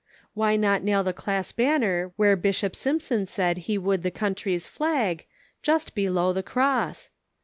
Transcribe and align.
'Why 0.33 0.55
not 0.55 0.81
nail 0.81 1.03
the 1.03 1.13
class 1.13 1.51
banner 1.51 2.11
where 2.15 2.35
Bishop 2.35 2.75
Simpson 2.75 3.27
said 3.27 3.57
he 3.69 3.77
would 3.77 4.01
the 4.01 4.09
country's 4.09 4.65
flag, 4.65 5.27
'just 5.61 5.93
below 5.93 6.33
the 6.33 6.41
cross 6.41 7.11